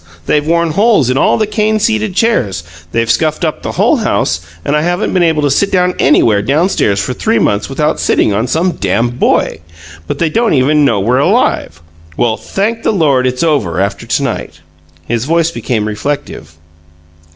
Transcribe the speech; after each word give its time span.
They've 0.25 0.47
worn 0.47 0.71
holes 0.71 1.11
in 1.11 1.17
all 1.19 1.37
the 1.37 1.45
cane 1.45 1.77
seated 1.79 2.15
chairs, 2.15 2.63
they've 2.91 3.07
scuffed 3.11 3.45
up 3.45 3.61
the 3.61 3.73
whole 3.73 3.97
house, 3.97 4.39
and 4.65 4.75
I 4.75 4.81
haven't 4.81 5.13
been 5.13 5.21
able 5.21 5.43
to 5.43 5.51
sit 5.51 5.71
down 5.71 5.93
anywhere 5.99 6.41
down 6.41 6.69
stairs 6.69 6.99
for 6.99 7.13
three 7.13 7.37
months 7.37 7.69
without 7.69 7.99
sitting 7.99 8.33
on 8.33 8.47
some 8.47 8.71
dam 8.71 9.09
boy; 9.09 9.59
but 10.07 10.17
they 10.17 10.31
don't 10.31 10.55
even 10.55 10.83
know 10.85 10.99
we're 10.99 11.19
alive! 11.19 11.83
Well, 12.17 12.35
thank 12.35 12.81
the 12.81 12.91
Lord, 12.91 13.27
it's 13.27 13.43
over 13.43 13.79
after 13.79 14.07
to 14.07 14.23
night!" 14.23 14.61
His 15.07 15.25
voice 15.25 15.51
became 15.51 15.87
reflective. 15.87 16.55